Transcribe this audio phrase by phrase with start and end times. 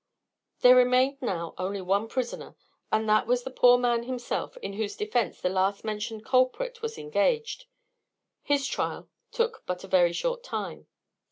[0.61, 2.55] There remained now only one prisoner,
[2.91, 6.97] and that was the poor man himself in whose defence the last mentioned culprit was
[6.97, 7.65] engaged.
[8.41, 10.87] His trial took but a very short time.